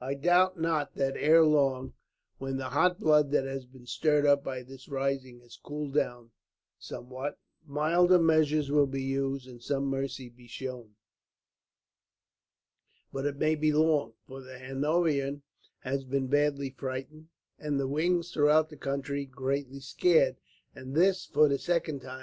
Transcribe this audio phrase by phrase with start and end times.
[0.00, 1.92] "I doubt not that ere long,
[2.38, 6.32] when the hot blood that has been stirred up by this rising has cooled down
[6.76, 10.96] somewhat, milder measures will be used, and some mercy be shown;
[13.12, 15.42] but it may be long, for the Hanoverian
[15.82, 20.34] has been badly frightened, and the Whigs throughout the country greatly scared,
[20.74, 22.22] and this for the second time.